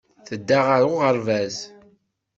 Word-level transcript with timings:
Tedda 0.27 0.59
ɣer 0.67 0.81
uɣerbaz. 0.91 1.55